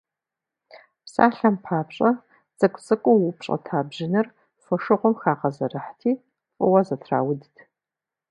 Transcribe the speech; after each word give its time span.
Псалъэм 1.03 1.55
папщӏэ, 1.63 2.09
цӏыкӏу-цӏыкӏуу 2.57 3.25
упщӏэта 3.29 3.79
бжьыныр 3.87 4.27
фошыгъум 4.63 5.15
хагъэзэрыхьти, 5.21 6.11
фӏыуэ 6.55 6.81
зэтраудт. 6.87 7.55